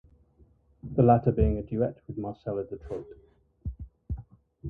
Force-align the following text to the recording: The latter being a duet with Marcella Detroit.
The 0.81 1.03
latter 1.03 1.31
being 1.31 1.59
a 1.59 1.61
duet 1.61 2.01
with 2.07 2.17
Marcella 2.17 2.63
Detroit. 2.63 3.05